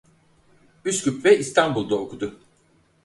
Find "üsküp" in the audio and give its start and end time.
0.85-1.25